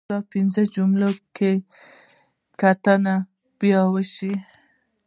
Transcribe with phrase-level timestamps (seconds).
[0.09, 1.51] د پنځه جملې کره
[2.61, 3.15] کتنه
[3.59, 4.33] باید وشي.